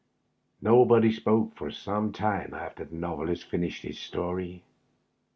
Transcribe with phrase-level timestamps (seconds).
[0.63, 4.63] Nobody spoke for some time after the Novelist finished his story.